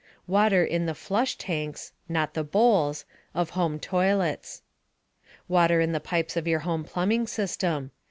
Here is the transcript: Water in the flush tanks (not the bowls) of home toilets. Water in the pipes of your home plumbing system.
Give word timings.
Water 0.25 0.65
in 0.65 0.87
the 0.87 0.95
flush 0.95 1.35
tanks 1.35 1.91
(not 2.09 2.33
the 2.33 2.43
bowls) 2.43 3.05
of 3.35 3.51
home 3.51 3.79
toilets. 3.79 4.63
Water 5.47 5.79
in 5.79 5.91
the 5.91 5.99
pipes 5.99 6.35
of 6.35 6.47
your 6.47 6.61
home 6.61 6.83
plumbing 6.83 7.27
system. 7.27 7.91